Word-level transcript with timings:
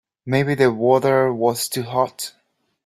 Maybe 0.25 0.55
the 0.55 0.73
water 0.73 1.31
was 1.31 1.69
too 1.69 1.83
hot. 1.83 2.33